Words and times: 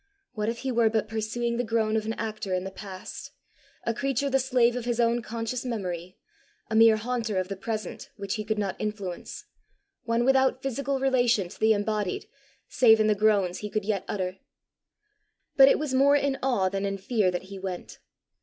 What 0.33 0.49
if 0.49 0.57
he 0.61 0.71
were 0.71 0.89
but 0.89 1.07
pursuing 1.07 1.57
the 1.57 1.63
groan 1.63 1.95
of 1.95 2.07
an 2.07 2.13
actor 2.13 2.55
in 2.55 2.63
the 2.63 2.71
past 2.71 3.29
a 3.83 3.93
creature 3.93 4.31
the 4.31 4.39
slave 4.39 4.75
of 4.75 4.85
his 4.85 4.99
own 4.99 5.21
conscious 5.21 5.63
memory 5.63 6.17
a 6.71 6.75
mere 6.75 6.95
haunter 6.97 7.37
of 7.37 7.49
the 7.49 7.55
present 7.55 8.09
which 8.17 8.33
he 8.33 8.43
could 8.43 8.57
not 8.57 8.75
influence 8.81 9.45
one 10.05 10.25
without 10.25 10.63
physical 10.63 10.99
relation 10.99 11.49
to 11.49 11.59
the 11.59 11.73
embodied, 11.73 12.25
save 12.67 12.99
in 12.99 13.05
the 13.05 13.13
groans 13.13 13.59
he 13.59 13.69
could 13.69 13.85
yet 13.85 14.03
utter! 14.07 14.37
But 15.55 15.67
it 15.67 15.77
was 15.77 15.93
more 15.93 16.15
in 16.15 16.39
awe 16.41 16.67
than 16.67 16.83
in 16.83 16.97
fear 16.97 17.29
that 17.29 17.43
he 17.53 17.59
went. 17.59 17.99